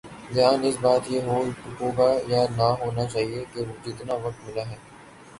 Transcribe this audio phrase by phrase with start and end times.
[0.33, 1.69] دھیان اس بات پہ
[1.79, 2.41] ہو گا یا
[2.79, 4.77] ہونا چاہیے کہ جتنا وقت ملا ہے۔